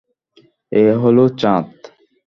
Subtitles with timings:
[0.71, 1.67] এ হলো চাঁদ।